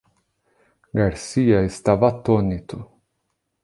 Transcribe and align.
Garcia 0.95 1.61
estava 1.63 2.07
atônito. 2.07 2.89